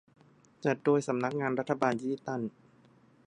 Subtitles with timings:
[0.65, 2.41] จัดโดยสำนักงานรัฐบาลดิจิทัล